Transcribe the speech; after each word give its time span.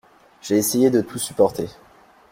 J’ai 0.41 0.57
essayé 0.57 0.89
de 0.89 1.01
tout 1.01 1.19
supporter. 1.19 1.69